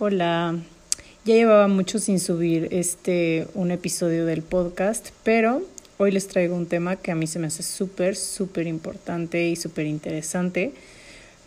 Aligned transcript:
Hola, 0.00 0.54
ya 1.24 1.34
llevaba 1.34 1.66
mucho 1.66 1.98
sin 1.98 2.20
subir 2.20 2.68
este 2.70 3.48
un 3.54 3.72
episodio 3.72 4.26
del 4.26 4.42
podcast, 4.42 5.08
pero 5.24 5.60
hoy 5.96 6.12
les 6.12 6.28
traigo 6.28 6.54
un 6.54 6.66
tema 6.66 6.94
que 6.94 7.10
a 7.10 7.16
mí 7.16 7.26
se 7.26 7.40
me 7.40 7.48
hace 7.48 7.64
súper, 7.64 8.14
súper 8.14 8.68
importante 8.68 9.48
y 9.48 9.56
súper 9.56 9.86
interesante, 9.86 10.72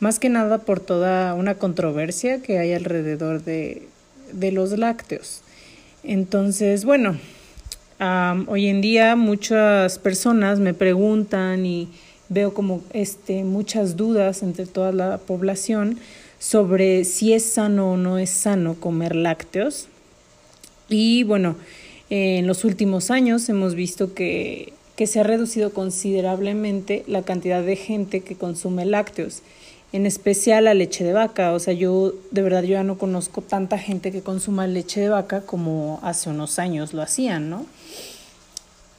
más 0.01 0.19
que 0.19 0.27
nada 0.27 0.57
por 0.57 0.81
toda 0.81 1.33
una 1.33 1.55
controversia 1.55 2.41
que 2.41 2.59
hay 2.59 2.73
alrededor 2.73 3.41
de, 3.41 3.87
de 4.33 4.51
los 4.51 4.77
lácteos. 4.77 5.43
Entonces, 6.03 6.83
bueno, 6.83 7.17
hoy 8.47 8.67
en 8.67 8.81
día 8.81 9.15
muchas 9.15 9.97
personas 9.97 10.59
me 10.59 10.73
preguntan 10.73 11.65
y 11.65 11.87
veo 12.27 12.53
como 12.53 12.83
este, 12.91 13.45
muchas 13.45 13.95
dudas 13.95 14.43
entre 14.43 14.65
toda 14.65 14.91
la 14.91 15.19
población 15.19 15.99
sobre 16.41 17.05
si 17.05 17.33
es 17.33 17.45
sano 17.45 17.91
o 17.91 17.97
no 17.97 18.17
es 18.17 18.31
sano 18.31 18.73
comer 18.73 19.15
lácteos. 19.15 19.87
Y 20.89 21.23
bueno, 21.23 21.55
en 22.09 22.47
los 22.47 22.65
últimos 22.65 23.11
años 23.11 23.47
hemos 23.47 23.75
visto 23.75 24.15
que, 24.15 24.73
que 24.95 25.05
se 25.05 25.19
ha 25.19 25.23
reducido 25.23 25.71
considerablemente 25.71 27.03
la 27.05 27.21
cantidad 27.21 27.61
de 27.61 27.75
gente 27.75 28.21
que 28.21 28.35
consume 28.35 28.85
lácteos, 28.85 29.43
en 29.93 30.07
especial 30.07 30.63
la 30.63 30.73
leche 30.73 31.03
de 31.03 31.13
vaca. 31.13 31.53
O 31.53 31.59
sea, 31.59 31.75
yo 31.75 32.15
de 32.31 32.41
verdad 32.41 32.63
yo 32.63 32.69
ya 32.69 32.83
no 32.83 32.97
conozco 32.97 33.43
tanta 33.43 33.77
gente 33.77 34.11
que 34.11 34.21
consuma 34.21 34.65
leche 34.65 34.99
de 34.99 35.09
vaca 35.09 35.41
como 35.41 35.99
hace 36.01 36.31
unos 36.31 36.57
años 36.57 36.95
lo 36.95 37.03
hacían, 37.03 37.51
¿no? 37.51 37.67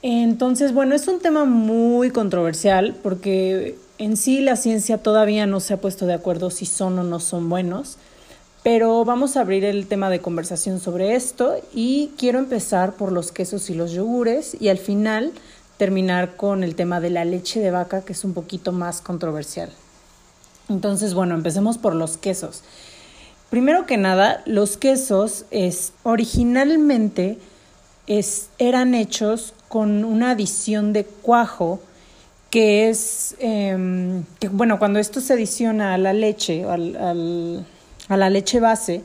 Entonces, 0.03 0.73
bueno, 0.73 0.95
es 0.95 1.09
un 1.09 1.19
tema 1.19 1.45
muy 1.45 2.11
controversial 2.11 2.95
porque 3.03 3.75
en 4.03 4.17
sí 4.17 4.41
la 4.41 4.57
ciencia 4.57 4.99
todavía 4.99 5.47
no 5.47 5.61
se 5.61 5.75
ha 5.75 5.81
puesto 5.81 6.07
de 6.07 6.15
acuerdo 6.15 6.51
si 6.51 6.67
son 6.67 6.99
o 6.99 7.05
no 7.05 7.21
son 7.21 7.49
buenos, 7.49 7.99
pero 8.65 9.05
vamos 9.05 9.37
a 9.37 9.43
abrir 9.43 9.65
el 9.65 9.87
tema 9.87 10.11
de 10.11 10.21
conversación 10.21 10.81
sobre 10.81 11.15
esto 11.15 11.55
y 11.73 12.11
quiero 12.19 12.41
empezar 12.41 12.95
por 12.95 13.13
los 13.13 13.31
quesos 13.31 13.71
y 13.71 13.75
los 13.75 13.93
yogures 13.93 14.57
y 14.61 14.71
al 14.71 14.79
final 14.79 15.31
terminar 15.77 16.35
con 16.35 16.65
el 16.65 16.75
tema 16.75 17.01
de 17.01 17.11
la 17.11 17.25
leche 17.25 17.61
de 17.61 17.71
vaca 17.71 18.05
que 18.05 18.13
es 18.13 18.25
un 18.25 18.35
poquito 18.35 18.73
más 18.73 19.01
controversial. 19.01 19.71
Entonces, 20.69 21.15
bueno, 21.15 21.37
empecemos 21.37 21.79
por 21.79 21.95
los 21.95 22.17
quesos. 22.17 22.63
Primero 23.51 23.87
que 23.87 23.99
nada, 23.99 24.43
los 24.47 24.77
quesos 24.79 25.45
es 25.53 25.93
originalmente 26.03 27.39
es, 28.09 28.49
eran 28.59 28.97
hechos 28.97 29.55
con 29.69 30.05
una 30.05 30.33
adición 30.33 30.93
de 30.93 31.05
cuajo 31.05 31.81
que 32.53 32.91
es, 32.91 33.35
em, 33.39 34.25
que, 34.39 34.49
bueno, 34.49 34.79
cuando 34.79 34.99
esto 34.99 35.23
se 35.23 35.33
adiciona 35.33 35.95
a 35.95 35.99
la 35.99 36.13
leche, 36.13 36.65
al, 36.65 36.97
al, 36.97 37.67
a 38.09 38.17
la 38.19 38.29
leche 38.29 38.61
base, 38.61 39.01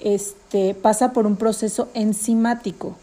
este, 0.00 0.74
pasa 0.74 1.12
por 1.12 1.24
un 1.24 1.36
proceso 1.36 1.88
enzimático. 1.94 2.96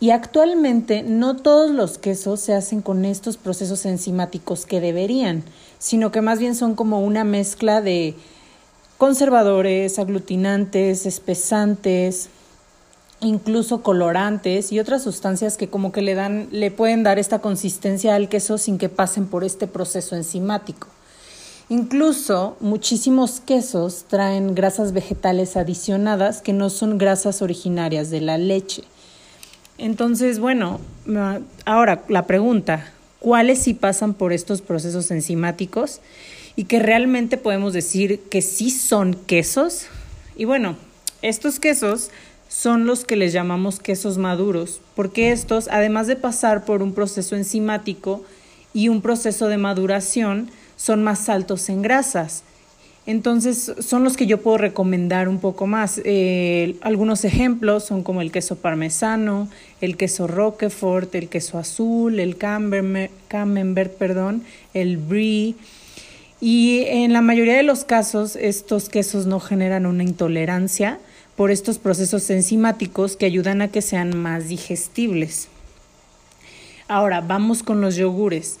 Y 0.00 0.10
actualmente 0.10 1.02
no 1.02 1.36
todos 1.36 1.70
los 1.70 1.96
quesos 1.96 2.40
se 2.40 2.52
hacen 2.52 2.82
con 2.82 3.06
estos 3.06 3.38
procesos 3.38 3.86
enzimáticos 3.86 4.66
que 4.66 4.82
deberían, 4.82 5.44
sino 5.78 6.12
que 6.12 6.20
más 6.20 6.38
bien 6.38 6.54
son 6.54 6.74
como 6.74 7.00
una 7.00 7.24
mezcla 7.24 7.80
de 7.80 8.14
conservadores, 8.98 9.98
aglutinantes, 9.98 11.06
espesantes, 11.06 12.28
incluso 13.22 13.82
colorantes 13.82 14.72
y 14.72 14.80
otras 14.80 15.02
sustancias 15.02 15.56
que 15.56 15.68
como 15.68 15.92
que 15.92 16.02
le 16.02 16.14
dan 16.14 16.48
le 16.50 16.70
pueden 16.70 17.02
dar 17.02 17.18
esta 17.18 17.40
consistencia 17.40 18.14
al 18.14 18.28
queso 18.28 18.58
sin 18.58 18.78
que 18.78 18.88
pasen 18.88 19.26
por 19.26 19.44
este 19.44 19.66
proceso 19.66 20.16
enzimático. 20.16 20.88
Incluso 21.68 22.56
muchísimos 22.60 23.40
quesos 23.40 24.04
traen 24.08 24.54
grasas 24.54 24.92
vegetales 24.92 25.56
adicionadas 25.56 26.42
que 26.42 26.52
no 26.52 26.68
son 26.68 26.98
grasas 26.98 27.40
originarias 27.40 28.10
de 28.10 28.20
la 28.20 28.36
leche. 28.36 28.82
Entonces, 29.78 30.38
bueno, 30.38 30.80
ahora 31.64 32.04
la 32.08 32.26
pregunta, 32.26 32.92
¿cuáles 33.20 33.62
sí 33.62 33.74
pasan 33.74 34.14
por 34.14 34.32
estos 34.32 34.60
procesos 34.60 35.10
enzimáticos 35.10 36.00
y 36.56 36.64
que 36.64 36.78
realmente 36.78 37.38
podemos 37.38 37.72
decir 37.72 38.20
que 38.28 38.42
sí 38.42 38.70
son 38.70 39.14
quesos? 39.14 39.86
Y 40.36 40.44
bueno, 40.44 40.76
estos 41.22 41.58
quesos 41.58 42.10
son 42.52 42.84
los 42.84 43.06
que 43.06 43.16
les 43.16 43.32
llamamos 43.32 43.80
quesos 43.80 44.18
maduros, 44.18 44.82
porque 44.94 45.32
estos, 45.32 45.68
además 45.68 46.06
de 46.06 46.16
pasar 46.16 46.66
por 46.66 46.82
un 46.82 46.92
proceso 46.92 47.34
enzimático 47.34 48.22
y 48.74 48.88
un 48.88 49.00
proceso 49.00 49.48
de 49.48 49.56
maduración, 49.56 50.50
son 50.76 51.02
más 51.02 51.30
altos 51.30 51.70
en 51.70 51.80
grasas. 51.80 52.44
Entonces 53.06 53.72
son 53.80 54.04
los 54.04 54.18
que 54.18 54.26
yo 54.26 54.42
puedo 54.42 54.58
recomendar 54.58 55.30
un 55.30 55.38
poco 55.38 55.66
más. 55.66 56.02
Eh, 56.04 56.76
algunos 56.82 57.24
ejemplos 57.24 57.84
son 57.84 58.02
como 58.02 58.20
el 58.20 58.30
queso 58.30 58.56
parmesano, 58.56 59.48
el 59.80 59.96
queso 59.96 60.26
roquefort, 60.26 61.12
el 61.14 61.30
queso 61.30 61.58
azul, 61.58 62.20
el 62.20 62.36
camembert, 62.36 63.92
perdón, 63.96 64.44
el 64.74 64.98
brie. 64.98 65.54
Y 66.38 66.84
en 66.86 67.14
la 67.14 67.22
mayoría 67.22 67.56
de 67.56 67.62
los 67.62 67.84
casos 67.84 68.36
estos 68.36 68.90
quesos 68.90 69.24
no 69.24 69.40
generan 69.40 69.86
una 69.86 70.02
intolerancia, 70.02 70.98
por 71.36 71.50
estos 71.50 71.78
procesos 71.78 72.28
enzimáticos 72.30 73.16
que 73.16 73.26
ayudan 73.26 73.62
a 73.62 73.68
que 73.68 73.82
sean 73.82 74.16
más 74.16 74.48
digestibles. 74.48 75.48
Ahora, 76.88 77.20
vamos 77.20 77.62
con 77.62 77.80
los 77.80 77.96
yogures. 77.96 78.58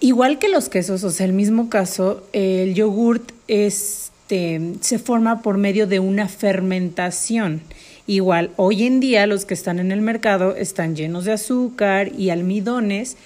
Igual 0.00 0.38
que 0.38 0.48
los 0.48 0.68
quesos, 0.68 1.04
o 1.04 1.10
sea, 1.10 1.26
el 1.26 1.34
mismo 1.34 1.68
caso, 1.68 2.22
el 2.32 2.74
yogurt 2.74 3.32
este, 3.46 4.74
se 4.80 4.98
forma 4.98 5.42
por 5.42 5.58
medio 5.58 5.86
de 5.86 6.00
una 6.00 6.28
fermentación. 6.28 7.60
Igual, 8.06 8.52
hoy 8.56 8.84
en 8.84 9.00
día 9.00 9.26
los 9.26 9.44
que 9.44 9.54
están 9.54 9.78
en 9.78 9.92
el 9.92 10.00
mercado 10.00 10.56
están 10.56 10.96
llenos 10.96 11.24
de 11.24 11.32
azúcar 11.32 12.12
y 12.16 12.30
almidones 12.30 13.16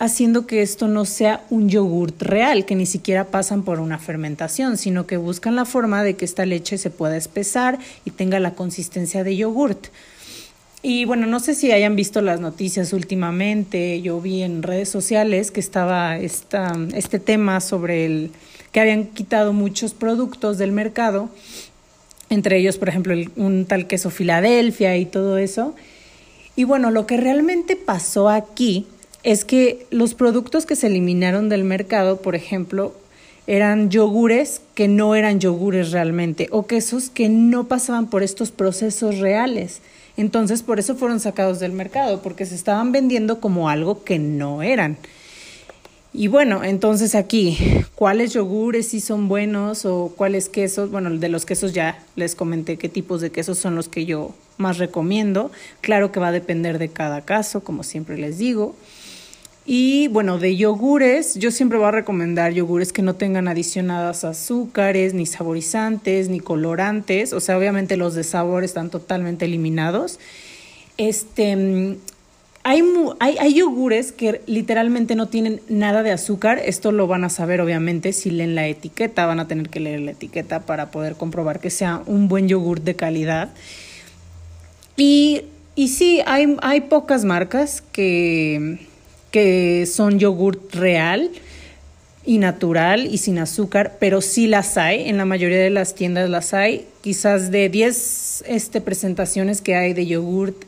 haciendo 0.00 0.46
que 0.46 0.62
esto 0.62 0.88
no 0.88 1.04
sea 1.04 1.44
un 1.50 1.68
yogurt 1.68 2.22
real, 2.22 2.64
que 2.64 2.74
ni 2.74 2.86
siquiera 2.86 3.26
pasan 3.26 3.62
por 3.62 3.80
una 3.80 3.98
fermentación, 3.98 4.78
sino 4.78 5.06
que 5.06 5.18
buscan 5.18 5.56
la 5.56 5.66
forma 5.66 6.02
de 6.02 6.16
que 6.16 6.24
esta 6.24 6.46
leche 6.46 6.78
se 6.78 6.88
pueda 6.88 7.18
espesar 7.18 7.78
y 8.06 8.10
tenga 8.10 8.40
la 8.40 8.54
consistencia 8.54 9.24
de 9.24 9.36
yogurt. 9.36 9.88
Y 10.82 11.04
bueno, 11.04 11.26
no 11.26 11.38
sé 11.38 11.54
si 11.54 11.70
hayan 11.70 11.96
visto 11.96 12.22
las 12.22 12.40
noticias 12.40 12.94
últimamente, 12.94 14.00
yo 14.00 14.18
vi 14.22 14.42
en 14.42 14.62
redes 14.62 14.88
sociales 14.88 15.50
que 15.50 15.60
estaba 15.60 16.16
esta, 16.16 16.72
este 16.94 17.18
tema 17.18 17.60
sobre 17.60 18.06
el 18.06 18.30
que 18.72 18.80
habían 18.80 19.04
quitado 19.04 19.52
muchos 19.52 19.92
productos 19.92 20.56
del 20.56 20.72
mercado, 20.72 21.28
entre 22.30 22.56
ellos, 22.56 22.78
por 22.78 22.88
ejemplo, 22.88 23.14
un 23.36 23.66
tal 23.66 23.86
queso 23.86 24.08
Filadelfia 24.08 24.96
y 24.96 25.04
todo 25.04 25.36
eso. 25.36 25.74
Y 26.56 26.64
bueno, 26.64 26.90
lo 26.90 27.06
que 27.06 27.18
realmente 27.18 27.76
pasó 27.76 28.30
aquí 28.30 28.86
es 29.22 29.44
que 29.44 29.86
los 29.90 30.14
productos 30.14 30.66
que 30.66 30.76
se 30.76 30.86
eliminaron 30.86 31.48
del 31.48 31.64
mercado, 31.64 32.20
por 32.22 32.34
ejemplo, 32.34 32.94
eran 33.46 33.90
yogures 33.90 34.60
que 34.74 34.88
no 34.88 35.14
eran 35.14 35.40
yogures 35.40 35.90
realmente 35.90 36.48
o 36.50 36.66
quesos 36.66 37.10
que 37.10 37.28
no 37.28 37.64
pasaban 37.64 38.08
por 38.08 38.22
estos 38.22 38.50
procesos 38.50 39.18
reales. 39.18 39.80
Entonces, 40.16 40.62
por 40.62 40.78
eso 40.78 40.96
fueron 40.96 41.20
sacados 41.20 41.60
del 41.60 41.72
mercado, 41.72 42.20
porque 42.22 42.46
se 42.46 42.54
estaban 42.54 42.92
vendiendo 42.92 43.40
como 43.40 43.68
algo 43.68 44.04
que 44.04 44.18
no 44.18 44.62
eran. 44.62 44.98
Y 46.12 46.26
bueno, 46.26 46.64
entonces 46.64 47.14
aquí, 47.14 47.56
¿cuáles 47.94 48.32
yogures 48.32 48.88
sí 48.88 49.00
son 49.00 49.28
buenos 49.28 49.84
o 49.84 50.12
cuáles 50.16 50.48
quesos? 50.48 50.90
Bueno, 50.90 51.10
de 51.10 51.28
los 51.28 51.46
quesos 51.46 51.72
ya 51.72 52.04
les 52.16 52.34
comenté 52.34 52.76
qué 52.76 52.88
tipos 52.88 53.20
de 53.20 53.30
quesos 53.30 53.58
son 53.58 53.76
los 53.76 53.88
que 53.88 54.06
yo 54.06 54.34
más 54.58 54.78
recomiendo. 54.78 55.52
Claro 55.80 56.10
que 56.10 56.20
va 56.20 56.28
a 56.28 56.32
depender 56.32 56.78
de 56.78 56.88
cada 56.88 57.22
caso, 57.22 57.62
como 57.62 57.84
siempre 57.84 58.18
les 58.18 58.38
digo. 58.38 58.74
Y 59.72 60.08
bueno, 60.08 60.38
de 60.38 60.56
yogures, 60.56 61.36
yo 61.36 61.52
siempre 61.52 61.78
voy 61.78 61.86
a 61.86 61.90
recomendar 61.92 62.52
yogures 62.52 62.92
que 62.92 63.02
no 63.02 63.14
tengan 63.14 63.46
adicionadas 63.46 64.24
azúcares, 64.24 65.14
ni 65.14 65.26
saborizantes, 65.26 66.28
ni 66.28 66.40
colorantes. 66.40 67.32
O 67.32 67.38
sea, 67.38 67.56
obviamente 67.56 67.96
los 67.96 68.16
de 68.16 68.24
sabor 68.24 68.64
están 68.64 68.90
totalmente 68.90 69.44
eliminados. 69.44 70.18
Este, 70.96 71.96
hay, 72.64 72.82
hay, 73.20 73.38
hay, 73.38 73.54
yogures 73.54 74.10
que 74.10 74.40
literalmente 74.46 75.14
no 75.14 75.28
tienen 75.28 75.60
nada 75.68 76.02
de 76.02 76.10
azúcar. 76.10 76.60
Esto 76.64 76.90
lo 76.90 77.06
van 77.06 77.22
a 77.22 77.28
saber, 77.28 77.60
obviamente, 77.60 78.12
si 78.12 78.32
leen 78.32 78.56
la 78.56 78.66
etiqueta. 78.66 79.24
Van 79.26 79.38
a 79.38 79.46
tener 79.46 79.68
que 79.68 79.78
leer 79.78 80.00
la 80.00 80.10
etiqueta 80.10 80.66
para 80.66 80.90
poder 80.90 81.14
comprobar 81.14 81.60
que 81.60 81.70
sea 81.70 82.02
un 82.06 82.26
buen 82.26 82.48
yogur 82.48 82.80
de 82.80 82.96
calidad. 82.96 83.50
Y, 84.96 85.42
y 85.76 85.86
sí, 85.86 86.22
hay, 86.26 86.56
hay 86.60 86.80
pocas 86.80 87.24
marcas 87.24 87.84
que 87.92 88.89
que 89.30 89.86
son 89.86 90.18
yogurt 90.18 90.74
real 90.74 91.30
y 92.24 92.38
natural 92.38 93.06
y 93.06 93.18
sin 93.18 93.38
azúcar, 93.38 93.96
pero 93.98 94.20
sí 94.20 94.46
las 94.46 94.76
hay, 94.76 95.08
en 95.08 95.16
la 95.16 95.24
mayoría 95.24 95.58
de 95.58 95.70
las 95.70 95.94
tiendas 95.94 96.28
las 96.28 96.54
hay. 96.54 96.86
Quizás 97.00 97.50
de 97.50 97.68
10 97.68 98.44
este, 98.46 98.80
presentaciones 98.80 99.60
que 99.60 99.74
hay 99.74 99.94
de 99.94 100.06
yogurt 100.06 100.64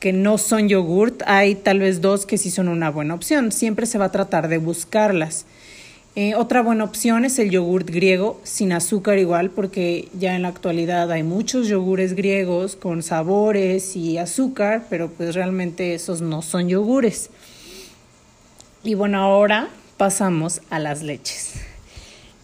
que 0.00 0.12
no 0.14 0.38
son 0.38 0.68
yogurt, 0.68 1.22
hay 1.26 1.54
tal 1.54 1.78
vez 1.78 2.00
dos 2.00 2.24
que 2.24 2.38
sí 2.38 2.50
son 2.50 2.68
una 2.68 2.90
buena 2.90 3.14
opción. 3.14 3.52
Siempre 3.52 3.84
se 3.84 3.98
va 3.98 4.06
a 4.06 4.12
tratar 4.12 4.48
de 4.48 4.56
buscarlas. 4.56 5.44
Eh, 6.16 6.34
otra 6.34 6.62
buena 6.62 6.84
opción 6.84 7.24
es 7.24 7.38
el 7.38 7.50
yogurt 7.50 7.88
griego, 7.88 8.40
sin 8.42 8.72
azúcar 8.72 9.18
igual, 9.18 9.50
porque 9.50 10.08
ya 10.18 10.34
en 10.34 10.42
la 10.42 10.48
actualidad 10.48 11.12
hay 11.12 11.22
muchos 11.22 11.68
yogures 11.68 12.14
griegos 12.14 12.76
con 12.76 13.02
sabores 13.02 13.94
y 13.94 14.16
azúcar, 14.18 14.86
pero 14.90 15.10
pues 15.10 15.34
realmente 15.34 15.94
esos 15.94 16.22
no 16.22 16.42
son 16.42 16.68
yogures. 16.68 17.30
Y 18.82 18.94
bueno, 18.94 19.20
ahora 19.20 19.68
pasamos 19.98 20.62
a 20.70 20.78
las 20.78 21.02
leches. 21.02 21.54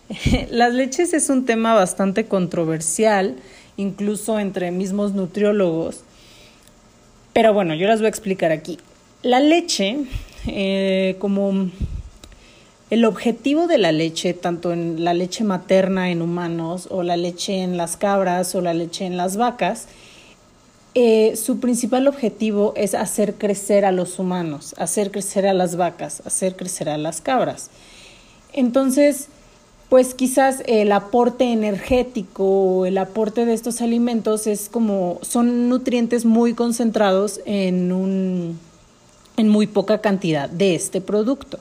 las 0.51 0.75
leches 0.75 1.15
es 1.15 1.31
un 1.31 1.47
tema 1.47 1.75
bastante 1.75 2.27
controversial, 2.27 3.37
incluso 3.79 4.39
entre 4.39 4.71
mismos 4.71 5.13
nutriólogos. 5.13 6.01
Pero 7.33 7.55
bueno, 7.55 7.75
yo 7.75 7.87
las 7.87 8.01
voy 8.01 8.07
a 8.07 8.11
explicar 8.11 8.53
aquí. 8.53 8.79
La 9.23 9.41
leche, 9.41 9.97
eh, 10.47 11.17
como 11.19 11.71
el 12.91 13.05
objetivo 13.07 13.67
de 13.67 13.79
la 13.79 13.93
leche, 13.93 14.35
tanto 14.35 14.73
en 14.73 15.05
la 15.05 15.15
leche 15.15 15.43
materna 15.43 16.11
en 16.11 16.21
humanos 16.21 16.87
o 16.91 17.03
la 17.03 17.17
leche 17.17 17.63
en 17.63 17.79
las 17.79 17.97
cabras 17.97 18.55
o 18.55 18.61
la 18.61 18.75
leche 18.75 19.07
en 19.07 19.17
las 19.17 19.39
vacas, 19.39 19.89
eh, 20.99 21.37
su 21.37 21.61
principal 21.61 22.09
objetivo 22.09 22.73
es 22.75 22.95
hacer 22.95 23.35
crecer 23.35 23.85
a 23.85 23.93
los 23.93 24.19
humanos, 24.19 24.75
hacer 24.79 25.11
crecer 25.11 25.47
a 25.47 25.53
las 25.53 25.77
vacas, 25.77 26.23
hacer 26.25 26.57
crecer 26.57 26.89
a 26.89 26.97
las 26.97 27.21
cabras. 27.21 27.69
Entonces, 28.55 29.29
pues 29.91 30.15
quizás 30.15 30.63
el 30.65 30.91
aporte 30.93 31.53
energético, 31.53 32.87
el 32.87 32.97
aporte 32.97 33.45
de 33.45 33.53
estos 33.53 33.83
alimentos 33.83 34.47
es 34.47 34.71
como, 34.71 35.19
son 35.21 35.69
nutrientes 35.69 36.25
muy 36.25 36.55
concentrados 36.55 37.43
en, 37.45 37.93
un, 37.93 38.59
en 39.37 39.49
muy 39.51 39.67
poca 39.67 40.01
cantidad 40.01 40.49
de 40.49 40.77
este 40.77 41.03
producto. 41.03 41.59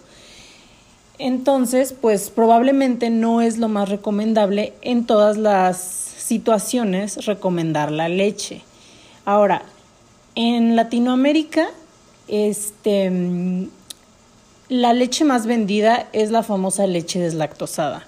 Entonces, 1.20 1.94
pues 2.00 2.30
probablemente 2.30 3.10
no 3.10 3.42
es 3.42 3.58
lo 3.58 3.68
más 3.68 3.90
recomendable 3.90 4.72
en 4.82 5.06
todas 5.06 5.36
las 5.36 5.78
situaciones 5.78 7.26
recomendar 7.26 7.92
la 7.92 8.08
leche. 8.08 8.64
Ahora, 9.26 9.64
en 10.36 10.76
Latinoamérica, 10.76 11.68
este, 12.28 13.12
la 14.70 14.94
leche 14.94 15.26
más 15.26 15.48
vendida 15.48 16.08
es 16.14 16.32
la 16.32 16.44
famosa 16.44 16.86
leche 16.88 17.20
deslactosada, 17.20 18.06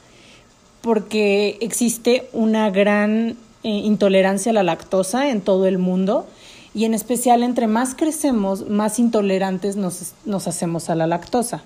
porque 0.82 1.58
existe 1.62 2.30
una 2.34 2.70
gran 2.70 3.38
eh, 3.64 3.70
intolerancia 3.70 4.52
a 4.52 4.54
la 4.54 4.64
lactosa 4.64 5.30
en 5.30 5.42
todo 5.42 5.66
el 5.66 5.80
mundo 5.80 6.28
y 6.76 6.86
en 6.86 6.94
especial 6.94 7.42
entre 7.42 7.66
más 7.66 7.96
crecemos, 7.96 8.70
más 8.70 9.00
intolerantes 9.00 9.76
nos, 9.76 10.14
nos 10.26 10.48
hacemos 10.48 10.90
a 10.92 10.96
la 10.96 11.08
lactosa. 11.08 11.64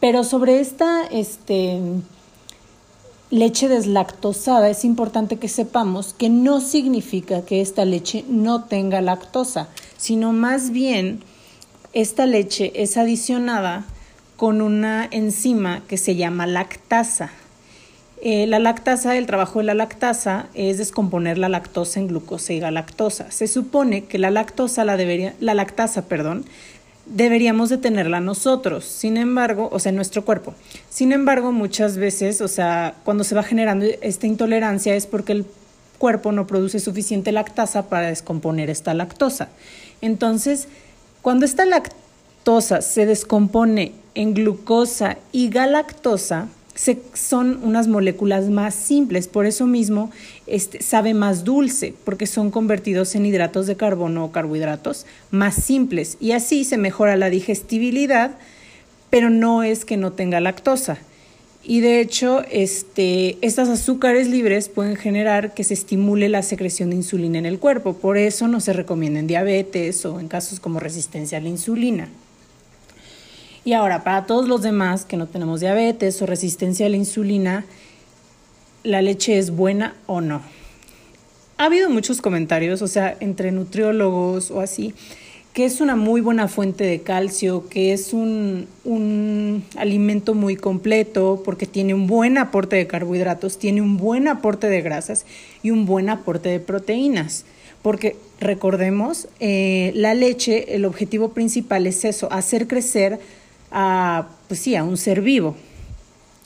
Pero 0.00 0.24
sobre 0.24 0.60
esta 0.60 1.04
este, 1.06 1.80
leche 3.30 3.68
deslactosada 3.68 4.68
es 4.68 4.84
importante 4.84 5.36
que 5.36 5.48
sepamos 5.48 6.14
que 6.14 6.28
no 6.28 6.60
significa 6.60 7.42
que 7.44 7.60
esta 7.60 7.84
leche 7.84 8.24
no 8.28 8.64
tenga 8.64 9.00
lactosa, 9.00 9.68
sino 9.96 10.32
más 10.32 10.70
bien 10.70 11.20
esta 11.92 12.26
leche 12.26 12.72
es 12.74 12.96
adicionada 12.96 13.84
con 14.36 14.60
una 14.62 15.08
enzima 15.10 15.82
que 15.86 15.96
se 15.96 16.16
llama 16.16 16.46
lactasa. 16.46 17.30
Eh, 18.22 18.46
la 18.46 18.58
lactasa, 18.58 19.16
el 19.16 19.26
trabajo 19.26 19.60
de 19.60 19.64
la 19.64 19.74
lactasa 19.74 20.48
es 20.54 20.76
descomponer 20.76 21.38
la 21.38 21.48
lactosa 21.48 22.00
en 22.00 22.08
glucosa 22.08 22.52
y 22.52 22.60
galactosa. 22.60 23.30
Se 23.30 23.46
supone 23.46 24.04
que 24.04 24.18
la 24.18 24.30
lactosa 24.30 24.84
la 24.84 24.96
debería, 24.96 25.34
la 25.40 25.54
lactasa, 25.54 26.06
perdón, 26.06 26.44
deberíamos 27.10 27.68
de 27.68 27.76
tenerla 27.76 28.20
nosotros, 28.20 28.84
sin 28.84 29.16
embargo, 29.16 29.68
o 29.72 29.78
sea, 29.78 29.90
en 29.90 29.96
nuestro 29.96 30.24
cuerpo. 30.24 30.54
Sin 30.88 31.12
embargo, 31.12 31.52
muchas 31.52 31.96
veces, 31.96 32.40
o 32.40 32.48
sea, 32.48 32.94
cuando 33.04 33.24
se 33.24 33.34
va 33.34 33.42
generando 33.42 33.84
esta 34.00 34.26
intolerancia 34.26 34.94
es 34.94 35.06
porque 35.06 35.32
el 35.32 35.46
cuerpo 35.98 36.32
no 36.32 36.46
produce 36.46 36.80
suficiente 36.80 37.32
lactasa 37.32 37.88
para 37.88 38.08
descomponer 38.08 38.70
esta 38.70 38.94
lactosa. 38.94 39.48
Entonces, 40.00 40.68
cuando 41.20 41.44
esta 41.44 41.66
lactosa 41.66 42.80
se 42.80 43.04
descompone 43.04 43.92
en 44.14 44.32
glucosa 44.32 45.18
y 45.32 45.50
galactosa, 45.50 46.48
son 47.14 47.60
unas 47.62 47.88
moléculas 47.88 48.48
más 48.48 48.74
simples, 48.74 49.28
por 49.28 49.46
eso 49.46 49.66
mismo 49.66 50.10
este, 50.46 50.82
sabe 50.82 51.14
más 51.14 51.44
dulce, 51.44 51.94
porque 52.04 52.26
son 52.26 52.50
convertidos 52.50 53.14
en 53.14 53.26
hidratos 53.26 53.66
de 53.66 53.76
carbono 53.76 54.24
o 54.24 54.32
carbohidratos 54.32 55.06
más 55.30 55.56
simples 55.56 56.16
y 56.20 56.32
así 56.32 56.64
se 56.64 56.78
mejora 56.78 57.16
la 57.16 57.30
digestibilidad, 57.30 58.38
pero 59.10 59.28
no 59.28 59.62
es 59.62 59.84
que 59.84 59.96
no 59.96 60.12
tenga 60.12 60.40
lactosa. 60.40 60.98
Y 61.62 61.80
de 61.80 62.00
hecho, 62.00 62.42
este, 62.50 63.36
estas 63.42 63.68
azúcares 63.68 64.28
libres 64.28 64.70
pueden 64.70 64.96
generar 64.96 65.52
que 65.52 65.64
se 65.64 65.74
estimule 65.74 66.30
la 66.30 66.42
secreción 66.42 66.88
de 66.88 66.96
insulina 66.96 67.38
en 67.38 67.44
el 67.44 67.58
cuerpo, 67.58 67.92
por 67.92 68.16
eso 68.16 68.48
no 68.48 68.60
se 68.60 68.72
recomienda 68.72 69.20
en 69.20 69.26
diabetes 69.26 70.06
o 70.06 70.18
en 70.18 70.28
casos 70.28 70.58
como 70.60 70.80
resistencia 70.80 71.36
a 71.36 71.42
la 71.42 71.50
insulina. 71.50 72.08
Y 73.64 73.74
ahora, 73.74 74.04
para 74.04 74.26
todos 74.26 74.48
los 74.48 74.62
demás 74.62 75.04
que 75.04 75.16
no 75.16 75.26
tenemos 75.26 75.60
diabetes 75.60 76.20
o 76.22 76.26
resistencia 76.26 76.86
a 76.86 76.88
la 76.88 76.96
insulina, 76.96 77.66
¿la 78.84 79.02
leche 79.02 79.38
es 79.38 79.50
buena 79.50 79.94
o 80.06 80.20
no? 80.20 80.40
Ha 81.58 81.66
habido 81.66 81.90
muchos 81.90 82.22
comentarios, 82.22 82.80
o 82.80 82.88
sea, 82.88 83.16
entre 83.20 83.52
nutriólogos 83.52 84.50
o 84.50 84.60
así, 84.60 84.94
que 85.52 85.66
es 85.66 85.82
una 85.82 85.94
muy 85.94 86.22
buena 86.22 86.48
fuente 86.48 86.84
de 86.84 87.02
calcio, 87.02 87.68
que 87.68 87.92
es 87.92 88.14
un, 88.14 88.66
un, 88.84 89.64
alimento 89.76 90.32
muy 90.34 90.56
completo 90.56 91.42
porque 91.44 91.66
tiene 91.66 91.92
un 91.92 92.06
buen 92.06 92.38
aporte 92.38 92.76
de 92.76 92.86
carbohidratos, 92.86 93.58
tiene 93.58 93.82
un 93.82 93.98
buen 93.98 94.26
aporte 94.28 94.68
de 94.68 94.80
grasas 94.80 95.26
y 95.62 95.70
un 95.70 95.84
buen 95.84 96.08
aporte 96.08 96.48
de 96.48 96.60
proteínas. 96.60 97.44
Porque 97.82 98.16
recordemos, 98.40 99.28
eh, 99.40 99.92
la 99.94 100.14
leche, 100.14 100.74
el 100.74 100.84
objetivo 100.84 101.30
principal 101.30 101.86
es 101.86 102.04
eso, 102.04 102.30
hacer 102.32 102.66
crecer 102.66 103.18
a, 103.70 104.28
pues 104.48 104.60
sí, 104.60 104.76
a 104.76 104.84
un 104.84 104.96
ser 104.96 105.20
vivo. 105.20 105.56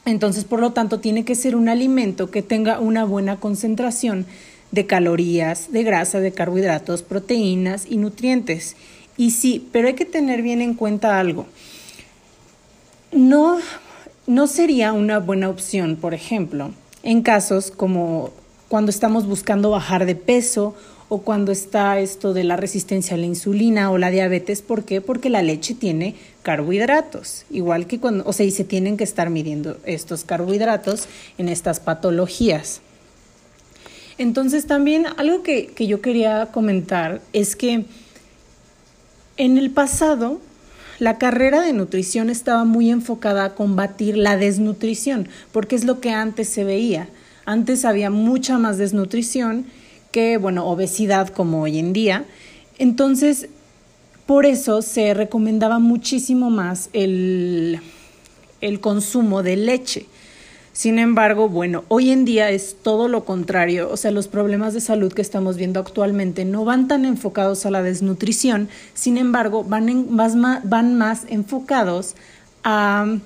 Entonces, 0.04 0.44
por 0.44 0.60
lo 0.60 0.72
tanto, 0.72 1.00
tiene 1.00 1.24
que 1.24 1.34
ser 1.34 1.56
un 1.56 1.68
alimento 1.68 2.30
que 2.30 2.42
tenga 2.42 2.78
una 2.78 3.04
buena 3.04 3.36
concentración 3.36 4.26
de 4.70 4.86
calorías, 4.86 5.72
de 5.72 5.82
grasa, 5.82 6.20
de 6.20 6.32
carbohidratos, 6.32 7.02
proteínas 7.02 7.86
y 7.88 7.96
nutrientes. 7.96 8.76
Y 9.16 9.30
sí, 9.30 9.68
pero 9.72 9.88
hay 9.88 9.94
que 9.94 10.04
tener 10.04 10.42
bien 10.42 10.60
en 10.60 10.74
cuenta 10.74 11.18
algo. 11.18 11.46
No, 13.12 13.58
no 14.26 14.46
sería 14.46 14.92
una 14.92 15.20
buena 15.20 15.48
opción, 15.48 15.96
por 15.96 16.14
ejemplo, 16.14 16.72
en 17.02 17.22
casos 17.22 17.70
como 17.70 18.32
cuando 18.68 18.90
estamos 18.90 19.26
buscando 19.26 19.70
bajar 19.70 20.04
de 20.04 20.16
peso 20.16 20.74
o 21.14 21.18
cuando 21.18 21.52
está 21.52 22.00
esto 22.00 22.34
de 22.34 22.42
la 22.42 22.56
resistencia 22.56 23.14
a 23.14 23.18
la 23.18 23.26
insulina 23.26 23.92
o 23.92 23.98
la 23.98 24.10
diabetes. 24.10 24.62
¿Por 24.62 24.84
qué? 24.84 25.00
Porque 25.00 25.30
la 25.30 25.44
leche 25.44 25.72
tiene 25.72 26.16
carbohidratos, 26.42 27.44
igual 27.50 27.86
que 27.86 28.00
cuando, 28.00 28.24
o 28.26 28.32
sea, 28.32 28.44
y 28.44 28.50
se 28.50 28.64
tienen 28.64 28.96
que 28.96 29.04
estar 29.04 29.30
midiendo 29.30 29.78
estos 29.84 30.24
carbohidratos 30.24 31.06
en 31.38 31.48
estas 31.48 31.78
patologías. 31.78 32.80
Entonces 34.18 34.66
también 34.66 35.06
algo 35.16 35.44
que, 35.44 35.66
que 35.66 35.86
yo 35.86 36.00
quería 36.00 36.46
comentar 36.46 37.20
es 37.32 37.54
que 37.54 37.84
en 39.36 39.56
el 39.56 39.70
pasado 39.70 40.40
la 40.98 41.16
carrera 41.18 41.60
de 41.60 41.74
nutrición 41.74 42.28
estaba 42.28 42.64
muy 42.64 42.90
enfocada 42.90 43.44
a 43.44 43.54
combatir 43.54 44.16
la 44.16 44.36
desnutrición, 44.36 45.28
porque 45.52 45.76
es 45.76 45.84
lo 45.84 46.00
que 46.00 46.10
antes 46.10 46.48
se 46.48 46.64
veía. 46.64 47.08
Antes 47.46 47.84
había 47.84 48.10
mucha 48.10 48.58
más 48.58 48.78
desnutrición 48.78 49.66
que, 50.14 50.38
bueno, 50.38 50.64
obesidad 50.68 51.26
como 51.26 51.62
hoy 51.62 51.80
en 51.80 51.92
día. 51.92 52.24
Entonces, 52.78 53.48
por 54.26 54.46
eso 54.46 54.80
se 54.80 55.12
recomendaba 55.12 55.80
muchísimo 55.80 56.50
más 56.50 56.88
el, 56.92 57.80
el 58.60 58.78
consumo 58.78 59.42
de 59.42 59.56
leche. 59.56 60.06
Sin 60.72 61.00
embargo, 61.00 61.48
bueno, 61.48 61.82
hoy 61.88 62.10
en 62.10 62.24
día 62.24 62.50
es 62.50 62.76
todo 62.80 63.08
lo 63.08 63.24
contrario, 63.24 63.90
o 63.90 63.96
sea, 63.96 64.12
los 64.12 64.28
problemas 64.28 64.72
de 64.72 64.80
salud 64.80 65.12
que 65.12 65.22
estamos 65.22 65.56
viendo 65.56 65.80
actualmente 65.80 66.44
no 66.44 66.64
van 66.64 66.86
tan 66.86 67.04
enfocados 67.04 67.66
a 67.66 67.72
la 67.72 67.82
desnutrición, 67.82 68.68
sin 68.92 69.18
embargo, 69.18 69.64
van, 69.64 70.06
van 70.62 70.94
más 70.94 71.24
enfocados 71.28 72.14
a 72.62 73.18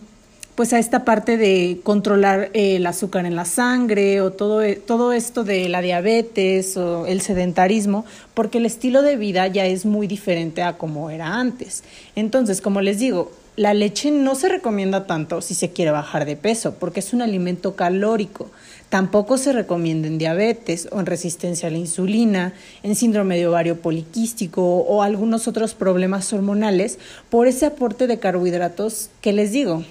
pues 0.58 0.72
a 0.72 0.80
esta 0.80 1.04
parte 1.04 1.36
de 1.36 1.78
controlar 1.84 2.50
el 2.52 2.84
azúcar 2.84 3.26
en 3.26 3.36
la 3.36 3.44
sangre 3.44 4.20
o 4.20 4.32
todo, 4.32 4.60
e, 4.60 4.74
todo 4.74 5.12
esto 5.12 5.44
de 5.44 5.68
la 5.68 5.80
diabetes 5.80 6.76
o 6.76 7.06
el 7.06 7.20
sedentarismo, 7.20 8.04
porque 8.34 8.58
el 8.58 8.66
estilo 8.66 9.02
de 9.02 9.14
vida 9.14 9.46
ya 9.46 9.66
es 9.66 9.86
muy 9.86 10.08
diferente 10.08 10.64
a 10.64 10.76
como 10.76 11.10
era 11.10 11.36
antes. 11.36 11.84
Entonces, 12.16 12.60
como 12.60 12.80
les 12.80 12.98
digo, 12.98 13.30
la 13.54 13.72
leche 13.72 14.10
no 14.10 14.34
se 14.34 14.48
recomienda 14.48 15.06
tanto 15.06 15.42
si 15.42 15.54
se 15.54 15.70
quiere 15.70 15.92
bajar 15.92 16.24
de 16.24 16.34
peso, 16.34 16.74
porque 16.74 16.98
es 16.98 17.12
un 17.12 17.22
alimento 17.22 17.76
calórico. 17.76 18.50
Tampoco 18.88 19.38
se 19.38 19.52
recomienda 19.52 20.08
en 20.08 20.18
diabetes 20.18 20.88
o 20.90 20.98
en 20.98 21.06
resistencia 21.06 21.68
a 21.68 21.70
la 21.70 21.78
insulina, 21.78 22.52
en 22.82 22.96
síndrome 22.96 23.36
de 23.36 23.46
ovario 23.46 23.80
poliquístico 23.80 24.78
o 24.78 25.04
algunos 25.04 25.46
otros 25.46 25.74
problemas 25.74 26.32
hormonales 26.32 26.98
por 27.30 27.46
ese 27.46 27.66
aporte 27.66 28.08
de 28.08 28.18
carbohidratos 28.18 29.10
que 29.20 29.32
les 29.32 29.52
digo, 29.52 29.84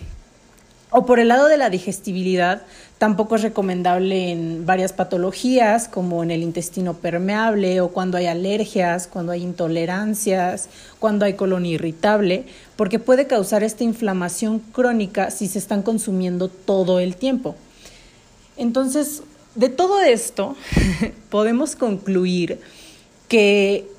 O 0.90 1.06
por 1.06 1.20
el 1.20 1.28
lado 1.28 1.48
de 1.48 1.58
la 1.58 1.70
digestibilidad, 1.70 2.62
tampoco 2.98 3.36
es 3.36 3.42
recomendable 3.42 4.32
en 4.32 4.66
varias 4.66 4.94
patologías 4.94 5.90
como 5.90 6.24
en 6.24 6.32
el 6.32 6.44
intestino 6.44 6.94
permeable 6.94 7.82
o 7.82 7.90
cuando 7.90 8.18
hay 8.18 8.28
alergias, 8.28 9.08
cuando 9.08 9.34
hay 9.34 9.44
intolerancias, 9.44 10.70
cuando 11.00 11.26
hay 11.26 11.34
colon 11.34 11.66
irritable, 11.66 12.46
porque 12.78 13.00
puede 13.00 13.28
causar 13.28 13.64
esta 13.64 13.84
inflamación 13.84 14.60
crónica 14.60 15.30
si 15.30 15.48
se 15.48 15.60
están 15.60 15.84
consumiendo 15.84 16.48
todo 16.48 17.02
el 17.02 17.18
tiempo. 17.18 17.56
Entonces, 18.56 19.24
de 19.56 19.68
todo 19.70 20.02
esto 20.02 20.56
podemos 21.30 21.76
concluir 21.76 22.62
que 23.28 23.90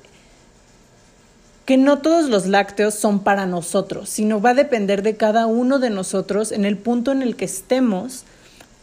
que 1.69 1.77
no 1.77 1.99
todos 1.99 2.31
los 2.31 2.47
lácteos 2.47 2.95
son 2.95 3.19
para 3.19 3.45
nosotros, 3.45 4.09
sino 4.09 4.41
va 4.41 4.49
a 4.49 4.53
depender 4.55 5.03
de 5.03 5.17
cada 5.17 5.45
uno 5.45 5.77
de 5.77 5.91
nosotros 5.91 6.51
en 6.51 6.65
el 6.65 6.77
punto 6.77 7.11
en 7.11 7.21
el 7.21 7.35
que 7.35 7.45
estemos 7.45 8.23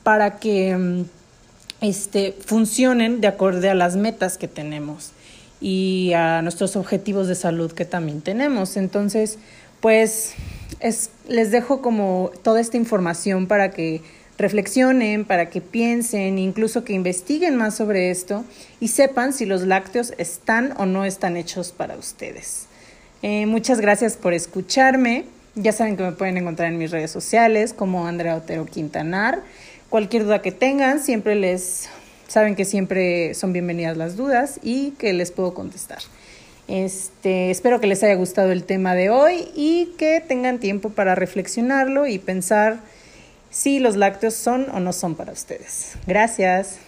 para 0.05 0.39
que 0.39 0.77
mm, 0.77 1.05
este, 1.81 2.37
funcionen 2.47 3.21
de 3.21 3.27
acuerdo 3.27 3.69
a 3.69 3.75
las 3.75 3.97
metas 3.97 4.39
que 4.39 4.47
tenemos 4.47 5.11
y 5.61 6.13
a 6.15 6.43
nuestros 6.43 6.77
objetivos 6.77 7.27
de 7.27 7.35
salud 7.35 7.73
que 7.73 7.87
también 7.87 8.21
tenemos. 8.21 8.77
Entonces, 8.77 9.41
pues 9.81 10.35
es, 10.79 11.11
les 11.27 11.51
dejo 11.51 11.83
como 11.83 12.31
toda 12.45 12.61
esta 12.61 12.77
información 12.77 13.49
para 13.49 13.73
que 13.73 14.03
reflexionen, 14.39 15.25
para 15.25 15.51
que 15.51 15.61
piensen, 15.61 16.39
incluso 16.39 16.85
que 16.85 16.93
investiguen 16.93 17.57
más 17.57 17.75
sobre 17.75 18.13
esto 18.13 18.45
y 18.79 18.89
sepan 18.89 19.33
si 19.33 19.45
los 19.45 19.63
lácteos 19.63 20.13
están 20.19 20.73
o 20.77 20.87
no 20.87 21.05
están 21.05 21.37
hechos 21.37 21.73
para 21.73 21.97
ustedes. 21.97 22.66
Eh, 23.23 23.47
muchas 23.47 23.81
gracias 23.81 24.17
por 24.17 24.35
escucharme. 24.35 25.25
Ya 25.55 25.73
saben 25.73 25.97
que 25.97 26.03
me 26.03 26.13
pueden 26.13 26.37
encontrar 26.37 26.71
en 26.71 26.79
mis 26.79 26.91
redes 26.91 27.11
sociales 27.11 27.73
como 27.73 28.07
Andrea 28.07 28.37
Otero 28.37 28.67
Quintanar. 28.67 29.43
Cualquier 29.89 30.25
duda 30.25 30.43
que 30.43 30.53
tengan, 30.53 31.01
siempre 31.01 31.35
les 31.35 31.89
saben 32.29 32.57
que 32.57 32.65
siempre 32.65 33.35
son 33.35 33.53
bienvenidas 33.53 33.97
las 33.97 34.17
dudas 34.17 34.61
y 34.63 34.91
que 34.93 35.13
les 35.13 35.31
puedo 35.31 35.55
contestar. 35.55 35.99
Este, 36.69 37.51
espero 37.51 37.81
que 37.81 37.87
les 37.87 38.03
haya 38.03 38.17
gustado 38.17 38.51
el 38.51 38.65
tema 38.65 38.95
de 38.95 39.11
hoy 39.11 39.49
y 39.55 39.95
que 39.99 40.21
tengan 40.21 40.59
tiempo 40.59 40.91
para 40.91 41.15
reflexionarlo 41.15 42.07
y 42.07 42.19
pensar 42.19 42.81
si 43.51 43.79
los 43.79 43.97
lácteos 43.97 44.35
son 44.35 44.69
o 44.71 44.81
no 44.81 44.93
son 44.93 45.15
para 45.15 45.33
ustedes. 45.33 45.93
Gracias. 46.07 46.79